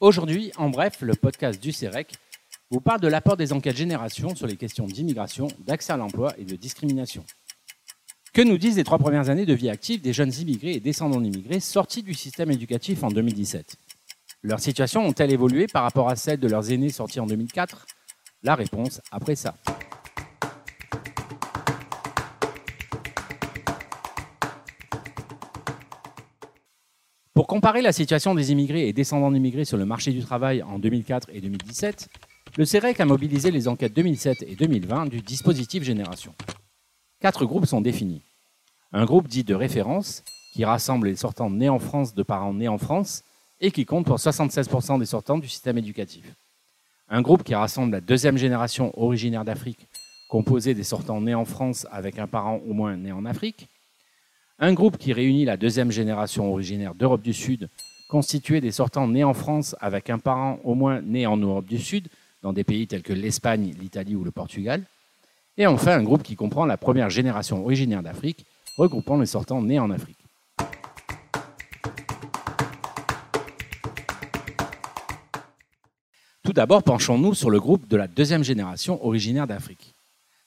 Aujourd'hui, 0.00 0.50
en 0.56 0.70
bref, 0.70 1.02
le 1.02 1.14
podcast 1.14 1.62
du 1.62 1.72
CEREC 1.72 2.14
vous 2.70 2.80
parle 2.80 3.00
de 3.00 3.08
l'apport 3.08 3.36
des 3.36 3.52
enquêtes 3.52 3.76
génération 3.76 4.34
sur 4.34 4.46
les 4.46 4.56
questions 4.56 4.86
d'immigration, 4.86 5.48
d'accès 5.66 5.92
à 5.92 5.98
l'emploi 5.98 6.32
et 6.38 6.44
de 6.44 6.56
discrimination. 6.56 7.22
Que 8.32 8.40
nous 8.40 8.56
disent 8.56 8.78
les 8.78 8.84
trois 8.84 8.96
premières 8.96 9.28
années 9.28 9.44
de 9.44 9.52
vie 9.52 9.68
active 9.68 10.00
des 10.00 10.14
jeunes 10.14 10.32
immigrés 10.32 10.72
et 10.72 10.80
descendants 10.80 11.20
d'immigrés 11.20 11.60
sortis 11.60 12.02
du 12.02 12.14
système 12.14 12.50
éducatif 12.50 13.02
en 13.02 13.08
2017 13.08 13.76
Leurs 14.42 14.60
situations 14.60 15.04
ont-elles 15.04 15.32
évolué 15.32 15.66
par 15.66 15.82
rapport 15.82 16.08
à 16.08 16.16
celles 16.16 16.40
de 16.40 16.48
leurs 16.48 16.72
aînés 16.72 16.88
sortis 16.88 17.20
en 17.20 17.26
2004 17.26 17.84
La 18.42 18.54
réponse 18.54 19.02
après 19.10 19.36
ça. 19.36 19.54
Comparer 27.50 27.82
la 27.82 27.90
situation 27.90 28.36
des 28.36 28.52
immigrés 28.52 28.86
et 28.86 28.92
descendants 28.92 29.32
d'immigrés 29.32 29.64
sur 29.64 29.76
le 29.76 29.84
marché 29.84 30.12
du 30.12 30.20
travail 30.20 30.62
en 30.62 30.78
2004 30.78 31.30
et 31.32 31.40
2017, 31.40 32.08
le 32.56 32.64
CEREC 32.64 33.00
a 33.00 33.04
mobilisé 33.04 33.50
les 33.50 33.66
enquêtes 33.66 33.92
2007 33.92 34.44
et 34.46 34.54
2020 34.54 35.06
du 35.06 35.20
dispositif 35.20 35.82
Génération. 35.82 36.32
Quatre 37.18 37.44
groupes 37.46 37.66
sont 37.66 37.80
définis. 37.80 38.22
Un 38.92 39.04
groupe 39.04 39.26
dit 39.26 39.42
de 39.42 39.56
référence, 39.56 40.22
qui 40.52 40.64
rassemble 40.64 41.08
les 41.08 41.16
sortants 41.16 41.50
nés 41.50 41.68
en 41.68 41.80
France 41.80 42.14
de 42.14 42.22
parents 42.22 42.54
nés 42.54 42.68
en 42.68 42.78
France 42.78 43.24
et 43.60 43.72
qui 43.72 43.84
compte 43.84 44.06
pour 44.06 44.18
76% 44.18 45.00
des 45.00 45.06
sortants 45.06 45.38
du 45.38 45.48
système 45.48 45.76
éducatif. 45.76 46.32
Un 47.08 47.20
groupe 47.20 47.42
qui 47.42 47.56
rassemble 47.56 47.90
la 47.90 48.00
deuxième 48.00 48.38
génération 48.38 48.96
originaire 48.96 49.44
d'Afrique, 49.44 49.88
composée 50.28 50.74
des 50.74 50.84
sortants 50.84 51.20
nés 51.20 51.34
en 51.34 51.44
France 51.44 51.84
avec 51.90 52.20
un 52.20 52.28
parent 52.28 52.60
au 52.64 52.74
moins 52.74 52.96
né 52.96 53.10
en 53.10 53.24
Afrique 53.24 53.68
un 54.60 54.74
groupe 54.74 54.98
qui 54.98 55.14
réunit 55.14 55.46
la 55.46 55.56
deuxième 55.56 55.90
génération 55.90 56.52
originaire 56.52 56.94
d'Europe 56.94 57.22
du 57.22 57.32
Sud, 57.32 57.70
constitué 58.10 58.60
des 58.60 58.70
sortants 58.70 59.08
nés 59.08 59.24
en 59.24 59.32
France 59.32 59.74
avec 59.80 60.10
un 60.10 60.18
parent 60.18 60.60
au 60.64 60.74
moins 60.74 61.00
né 61.00 61.26
en 61.26 61.38
Europe 61.38 61.64
du 61.64 61.78
Sud, 61.78 62.08
dans 62.42 62.52
des 62.52 62.64
pays 62.64 62.86
tels 62.86 63.02
que 63.02 63.14
l'Espagne, 63.14 63.74
l'Italie 63.80 64.16
ou 64.16 64.22
le 64.22 64.30
Portugal. 64.30 64.82
Et 65.56 65.66
enfin, 65.66 65.92
un 65.92 66.02
groupe 66.02 66.22
qui 66.22 66.36
comprend 66.36 66.66
la 66.66 66.76
première 66.76 67.08
génération 67.08 67.64
originaire 67.64 68.02
d'Afrique, 68.02 68.44
regroupant 68.76 69.18
les 69.18 69.26
sortants 69.26 69.62
nés 69.62 69.78
en 69.78 69.90
Afrique. 69.90 70.18
Tout 76.42 76.52
d'abord, 76.52 76.82
penchons-nous 76.82 77.34
sur 77.34 77.48
le 77.48 77.60
groupe 77.60 77.88
de 77.88 77.96
la 77.96 78.08
deuxième 78.08 78.44
génération 78.44 79.02
originaire 79.04 79.46
d'Afrique. 79.46 79.94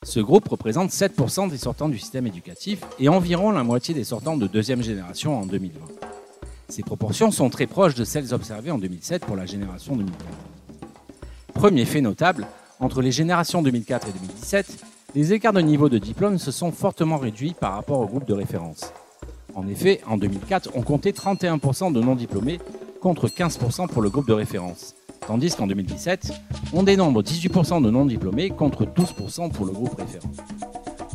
Ce 0.03 0.19
groupe 0.19 0.49
représente 0.49 0.91
7% 0.91 1.49
des 1.49 1.57
sortants 1.57 1.87
du 1.87 1.97
système 1.97 2.27
éducatif 2.27 2.81
et 2.99 3.07
environ 3.07 3.51
la 3.51 3.63
moitié 3.63 3.93
des 3.93 4.03
sortants 4.03 4.35
de 4.35 4.47
deuxième 4.47 4.83
génération 4.83 5.39
en 5.39 5.45
2020. 5.45 5.79
Ces 6.67 6.83
proportions 6.83 7.31
sont 7.31 7.49
très 7.49 7.67
proches 7.67 7.95
de 7.95 8.03
celles 8.03 8.33
observées 8.33 8.71
en 8.71 8.77
2007 8.77 9.25
pour 9.25 9.35
la 9.35 9.45
génération 9.45 9.95
2004. 9.95 10.25
Premier 11.53 11.85
fait 11.85 12.01
notable, 12.01 12.47
entre 12.79 13.01
les 13.01 13.11
générations 13.11 13.61
2004 13.61 14.09
et 14.09 14.11
2017, 14.11 14.77
les 15.15 15.33
écarts 15.33 15.53
de 15.53 15.61
niveau 15.61 15.87
de 15.87 15.99
diplôme 15.99 16.37
se 16.37 16.51
sont 16.51 16.71
fortement 16.71 17.17
réduits 17.17 17.55
par 17.57 17.73
rapport 17.73 17.99
au 17.99 18.07
groupe 18.07 18.25
de 18.27 18.33
référence. 18.33 18.91
En 19.55 19.67
effet, 19.67 20.01
en 20.07 20.17
2004, 20.17 20.71
on 20.75 20.81
comptait 20.81 21.11
31% 21.11 21.93
de 21.93 22.01
non-diplômés 22.01 22.59
contre 22.99 23.27
15% 23.27 23.87
pour 23.87 24.01
le 24.01 24.09
groupe 24.09 24.27
de 24.27 24.33
référence, 24.33 24.95
tandis 25.27 25.55
qu'en 25.55 25.67
2017, 25.67 26.31
on 26.73 26.83
dénombre 26.83 27.21
18% 27.23 27.83
de 27.83 27.89
non-diplômés 27.89 28.49
contre 28.49 28.85
12% 28.85 29.51
pour 29.51 29.65
le 29.65 29.71
groupe 29.71 29.95
référent. 29.95 30.31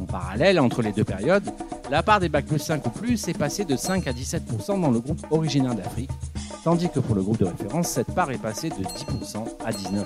En 0.01 0.05
parallèle, 0.05 0.61
entre 0.61 0.83
les 0.83 0.93
deux 0.93 1.05
périodes, 1.05 1.45
la 1.91 2.03
part 2.03 2.21
des 2.21 2.29
bacs 2.29 2.47
plus 2.47 2.59
5 2.59 2.87
ou 2.87 2.91
plus 2.91 3.29
est 3.29 3.37
passée 3.37 3.65
de 3.65 3.77
5 3.77 4.07
à 4.07 4.13
17% 4.13 4.81
dans 4.81 4.91
le 4.91 5.01
groupe 5.01 5.25
originaire 5.31 5.75
d'Afrique, 5.75 6.11
tandis 6.65 6.89
que 6.89 7.01
pour 7.01 7.15
le 7.15 7.23
groupe 7.23 7.39
de 7.39 7.47
référence, 7.47 7.89
cette 7.89 8.13
part 8.15 8.31
est 8.31 8.39
passée 8.39 8.69
de 8.69 8.85
10% 8.85 9.45
à 9.65 9.71
19%. 9.71 10.05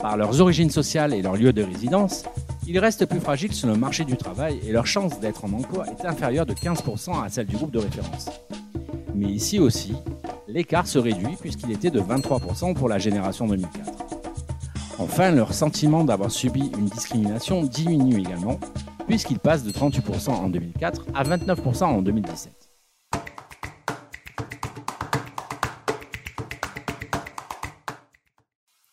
Par 0.00 0.16
leurs 0.16 0.40
origines 0.40 0.70
sociales 0.70 1.12
et 1.14 1.22
leur 1.22 1.36
lieu 1.36 1.52
de 1.52 1.62
résidence, 1.62 2.24
ils 2.66 2.78
restent 2.78 3.06
plus 3.06 3.20
fragiles 3.20 3.54
sur 3.54 3.68
le 3.68 3.76
marché 3.76 4.04
du 4.04 4.16
travail 4.16 4.60
et 4.66 4.72
leur 4.72 4.86
chance 4.86 5.18
d'être 5.20 5.44
en 5.46 5.52
emploi 5.52 5.86
est 5.88 6.04
inférieure 6.04 6.46
de 6.46 6.52
15% 6.52 7.24
à 7.24 7.28
celle 7.30 7.46
du 7.46 7.56
groupe 7.56 7.70
de 7.70 7.78
référence. 7.78 8.28
Mais 9.14 9.26
ici 9.26 9.58
aussi, 9.58 9.94
l'écart 10.48 10.86
se 10.86 10.98
réduit 10.98 11.36
puisqu'il 11.40 11.70
était 11.70 11.90
de 11.90 12.00
23% 12.00 12.74
pour 12.74 12.88
la 12.88 12.98
génération 12.98 13.46
2004. 13.46 13.92
Enfin, 14.98 15.30
leur 15.30 15.54
sentiment 15.54 16.02
d'avoir 16.02 16.30
subi 16.30 16.72
une 16.76 16.86
discrimination 16.86 17.62
diminue 17.62 18.18
également, 18.18 18.58
puisqu'il 19.06 19.38
passe 19.38 19.62
de 19.62 19.70
38% 19.70 20.30
en 20.30 20.48
2004 20.48 21.06
à 21.14 21.22
29% 21.22 21.84
en 21.84 22.02
2017. 22.02 22.52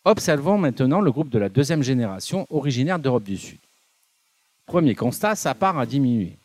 Observons 0.08 0.60
maintenant 0.60 1.02
le 1.02 1.12
groupe 1.12 1.30
de 1.30 1.40
la 1.40 1.50
deuxième 1.50 1.82
génération 1.82 2.46
originaire 2.52 3.00
d'Europe 3.00 3.24
du 3.24 3.38
Sud. 3.38 3.58
Premier 4.68 4.94
constat, 4.94 5.34
sa 5.34 5.56
part 5.56 5.80
a 5.80 5.88
diminué. 5.88 6.38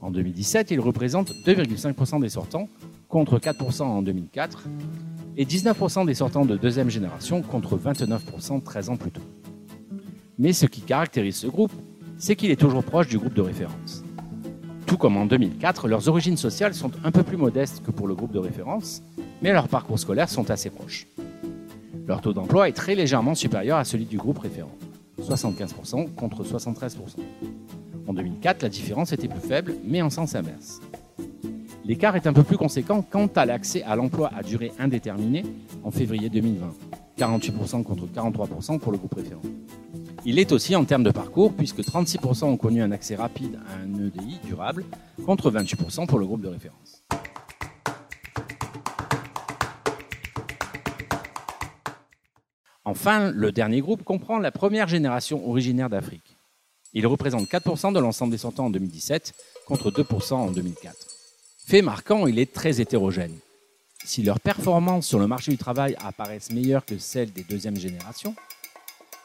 En 0.00 0.10
2017, 0.10 0.70
il 0.72 0.80
représente 0.80 1.30
2,5% 1.46 2.20
des 2.20 2.28
sortants, 2.28 2.68
contre 3.08 3.38
4% 3.38 3.82
en 3.82 4.02
2004, 4.02 4.64
et 5.36 5.44
19% 5.44 6.06
des 6.06 6.14
sortants 6.14 6.44
de 6.44 6.56
deuxième 6.56 6.90
génération 6.90 7.42
contre 7.42 7.78
29% 7.78 8.62
13 8.62 8.90
ans 8.90 8.96
plus 8.96 9.10
tôt. 9.10 9.22
Mais 10.38 10.52
ce 10.52 10.66
qui 10.66 10.80
caractérise 10.80 11.36
ce 11.36 11.46
groupe, 11.46 11.72
c'est 12.18 12.36
qu'il 12.36 12.50
est 12.50 12.60
toujours 12.60 12.84
proche 12.84 13.08
du 13.08 13.18
groupe 13.18 13.34
de 13.34 13.42
référence. 13.42 14.04
Tout 14.86 14.96
comme 14.96 15.16
en 15.16 15.26
2004, 15.26 15.86
leurs 15.86 16.08
origines 16.08 16.36
sociales 16.36 16.74
sont 16.74 16.90
un 17.04 17.10
peu 17.10 17.22
plus 17.22 17.36
modestes 17.36 17.82
que 17.84 17.90
pour 17.90 18.08
le 18.08 18.14
groupe 18.14 18.32
de 18.32 18.38
référence, 18.38 19.02
mais 19.42 19.52
leurs 19.52 19.68
parcours 19.68 19.98
scolaires 19.98 20.28
sont 20.28 20.50
assez 20.50 20.70
proches. 20.70 21.06
Leur 22.06 22.20
taux 22.20 22.32
d'emploi 22.32 22.68
est 22.68 22.72
très 22.72 22.94
légèrement 22.94 23.34
supérieur 23.34 23.78
à 23.78 23.84
celui 23.84 24.06
du 24.06 24.16
groupe 24.16 24.38
référent, 24.38 24.72
75% 25.20 26.14
contre 26.14 26.42
73%. 26.42 26.96
En 28.06 28.14
2004, 28.14 28.62
la 28.62 28.68
différence 28.70 29.12
était 29.12 29.28
plus 29.28 29.40
faible, 29.40 29.74
mais 29.84 30.00
en 30.00 30.08
sens 30.10 30.34
inverse. 30.34 30.80
L'écart 31.88 32.16
est 32.16 32.26
un 32.26 32.34
peu 32.34 32.42
plus 32.42 32.58
conséquent 32.58 33.00
quant 33.00 33.28
à 33.34 33.46
l'accès 33.46 33.82
à 33.82 33.96
l'emploi 33.96 34.30
à 34.36 34.42
durée 34.42 34.72
indéterminée 34.78 35.42
en 35.82 35.90
février 35.90 36.28
2020, 36.28 36.74
48% 37.16 37.82
contre 37.82 38.04
43% 38.06 38.78
pour 38.78 38.92
le 38.92 38.98
groupe 38.98 39.14
référent. 39.14 39.40
Il 40.26 40.38
est 40.38 40.52
aussi 40.52 40.76
en 40.76 40.84
termes 40.84 41.02
de 41.02 41.10
parcours, 41.10 41.54
puisque 41.54 41.80
36% 41.80 42.44
ont 42.44 42.58
connu 42.58 42.82
un 42.82 42.92
accès 42.92 43.14
rapide 43.14 43.58
à 43.66 43.82
un 43.82 44.06
EDI 44.06 44.38
durable, 44.44 44.84
contre 45.24 45.50
28% 45.50 46.06
pour 46.06 46.18
le 46.18 46.26
groupe 46.26 46.42
de 46.42 46.48
référence. 46.48 47.04
Enfin, 52.84 53.30
le 53.30 53.50
dernier 53.50 53.80
groupe 53.80 54.04
comprend 54.04 54.38
la 54.38 54.52
première 54.52 54.88
génération 54.88 55.48
originaire 55.48 55.88
d'Afrique. 55.88 56.36
Il 56.92 57.06
représente 57.06 57.46
4% 57.48 57.94
de 57.94 57.98
l'ensemble 57.98 58.32
des 58.32 58.38
sortants 58.38 58.66
en 58.66 58.70
2017 58.70 59.32
contre 59.66 59.90
2% 59.90 60.34
en 60.34 60.50
2004. 60.50 61.07
Fait 61.68 61.82
marquant, 61.82 62.26
il 62.26 62.38
est 62.38 62.50
très 62.50 62.80
hétérogène. 62.80 63.34
Si 64.02 64.22
leurs 64.22 64.40
performances 64.40 65.06
sur 65.06 65.18
le 65.18 65.26
marché 65.26 65.50
du 65.50 65.58
travail 65.58 65.96
apparaissent 66.02 66.50
meilleures 66.50 66.82
que 66.82 66.96
celles 66.96 67.30
des 67.30 67.42
deuxièmes 67.42 67.76
générations, 67.76 68.34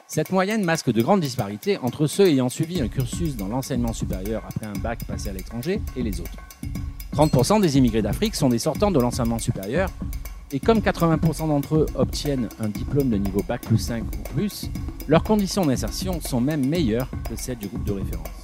cette 0.10 0.30
moyenne 0.30 0.62
masque 0.62 0.92
de 0.92 1.02
grandes 1.02 1.22
disparités 1.22 1.78
entre 1.78 2.06
ceux 2.06 2.28
ayant 2.28 2.50
suivi 2.50 2.82
un 2.82 2.90
cursus 2.90 3.38
dans 3.38 3.48
l'enseignement 3.48 3.94
supérieur 3.94 4.44
après 4.46 4.66
un 4.66 4.74
bac 4.74 5.06
passé 5.06 5.30
à 5.30 5.32
l'étranger 5.32 5.80
et 5.96 6.04
les 6.04 6.20
autres. 6.20 6.36
30% 7.16 7.62
des 7.62 7.78
immigrés 7.78 8.02
d'Afrique 8.02 8.36
sont 8.36 8.50
des 8.50 8.60
sortants 8.60 8.92
de 8.92 9.00
l'enseignement 9.00 9.40
supérieur 9.40 9.90
et 10.52 10.60
comme 10.60 10.80
80% 10.80 11.48
d'entre 11.48 11.78
eux 11.78 11.86
obtiennent 11.96 12.50
un 12.60 12.68
diplôme 12.68 13.10
de 13.10 13.16
niveau 13.16 13.42
Bac 13.48 13.62
plus 13.62 13.78
5 13.78 14.04
ou 14.04 14.36
plus, 14.36 14.70
leurs 15.08 15.24
conditions 15.24 15.66
d'insertion 15.66 16.20
sont 16.20 16.42
même 16.42 16.68
meilleures 16.68 17.10
que 17.30 17.38
celles 17.38 17.58
du 17.60 17.68
groupe 17.68 17.86
de 17.86 17.94
référence. 17.94 18.43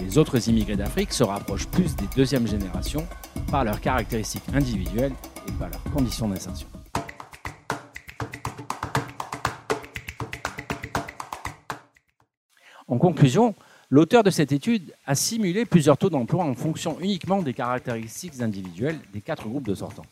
Les 0.00 0.18
autres 0.18 0.48
immigrés 0.48 0.76
d'Afrique 0.76 1.12
se 1.12 1.24
rapprochent 1.24 1.66
plus 1.66 1.96
des 1.96 2.06
deuxièmes 2.14 2.46
générations 2.46 3.06
par 3.50 3.64
leurs 3.64 3.80
caractéristiques 3.80 4.44
individuelles 4.52 5.12
et 5.48 5.52
par 5.52 5.70
leurs 5.70 5.82
conditions 5.84 6.28
d'insertion. 6.28 6.68
En 12.88 12.98
conclusion, 12.98 13.54
l'auteur 13.90 14.22
de 14.22 14.30
cette 14.30 14.52
étude 14.52 14.94
a 15.06 15.14
simulé 15.14 15.64
plusieurs 15.64 15.98
taux 15.98 16.10
d'emploi 16.10 16.44
en 16.44 16.54
fonction 16.54 16.98
uniquement 17.00 17.42
des 17.42 17.52
caractéristiques 17.52 18.40
individuelles 18.40 18.98
des 19.12 19.20
quatre 19.20 19.48
groupes 19.48 19.66
de 19.66 19.74
sortants. 19.74 20.06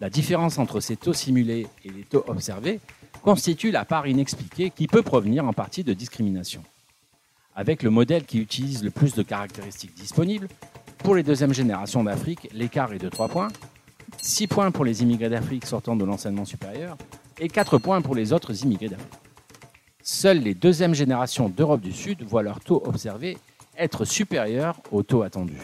La 0.00 0.10
différence 0.10 0.58
entre 0.58 0.80
ces 0.80 0.96
taux 0.96 1.12
simulés 1.12 1.66
et 1.84 1.90
les 1.90 2.02
taux 2.04 2.24
observés 2.26 2.80
constitue 3.22 3.70
la 3.70 3.84
part 3.84 4.06
inexpliquée 4.06 4.70
qui 4.70 4.86
peut 4.86 5.02
provenir 5.02 5.44
en 5.44 5.52
partie 5.52 5.84
de 5.84 5.92
discrimination. 5.92 6.62
Avec 7.54 7.82
le 7.82 7.90
modèle 7.90 8.24
qui 8.24 8.38
utilise 8.38 8.84
le 8.84 8.90
plus 8.90 9.14
de 9.14 9.22
caractéristiques 9.22 9.94
disponibles, 9.94 10.48
pour 10.98 11.14
les 11.14 11.22
deuxièmes 11.22 11.52
générations 11.52 12.04
d'Afrique, 12.04 12.48
l'écart 12.52 12.92
est 12.92 12.98
de 12.98 13.08
3 13.08 13.28
points, 13.28 13.48
6 14.22 14.46
points 14.46 14.70
pour 14.70 14.84
les 14.84 15.02
immigrés 15.02 15.28
d'Afrique 15.28 15.66
sortant 15.66 15.96
de 15.96 16.04
l'enseignement 16.04 16.44
supérieur 16.44 16.96
et 17.38 17.48
4 17.48 17.78
points 17.78 18.02
pour 18.02 18.14
les 18.14 18.32
autres 18.32 18.64
immigrés 18.64 18.88
d'Afrique. 18.88 19.14
Seules 20.02 20.40
les 20.40 20.54
deuxièmes 20.54 20.94
générations 20.94 21.48
d'Europe 21.48 21.80
du 21.80 21.92
Sud 21.92 22.22
voient 22.22 22.42
leur 22.42 22.60
taux 22.60 22.82
observé 22.84 23.38
être 23.76 24.04
supérieur 24.04 24.80
au 24.90 25.02
taux 25.02 25.22
attendu. 25.22 25.58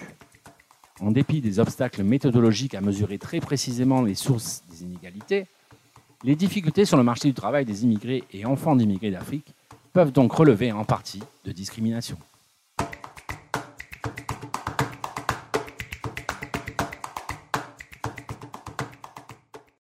En 1.01 1.11
dépit 1.11 1.41
des 1.41 1.59
obstacles 1.59 2.03
méthodologiques 2.03 2.75
à 2.75 2.81
mesurer 2.81 3.19
très 3.19 3.41
précisément 3.41 4.03
les 4.03 4.15
sources 4.15 4.63
des 4.71 4.83
inégalités, 4.83 5.47
Les 6.25 6.35
difficultés 6.35 6.85
sur 6.85 6.97
le 6.97 7.03
marché 7.03 7.29
du 7.29 7.35
travail 7.35 7.65
des 7.65 7.85
immigrés 7.85 8.25
et 8.33 8.47
enfants 8.47 8.75
d'immigrés 8.75 9.11
d'Afrique 9.11 9.55
peuvent 9.97 10.13
donc 10.13 10.31
relever 10.35 10.73
en 10.73 10.85
partie 10.85 11.23
de 11.47 11.53
discrimination. 11.53 12.19